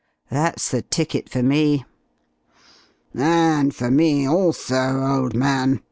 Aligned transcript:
That's 0.31 0.71
the 0.71 0.81
ticket 0.81 1.29
for 1.29 1.43
me." 1.43 1.85
"And 3.13 3.71
for 3.75 3.91
me 3.91 4.27
also, 4.27 4.99
old 4.99 5.35
man!" 5.35 5.79